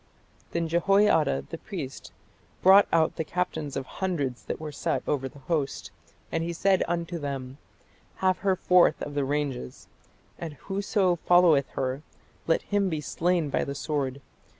[0.49, 2.11] "Then Jehoiada the priest
[2.63, 5.91] brought out the captains of hundreds that were set over the host,
[6.31, 7.59] and said unto them,
[8.15, 9.87] Have her forth of the ranges:
[10.39, 12.01] and whoso followeth her,
[12.47, 14.21] let him be slain by the sword.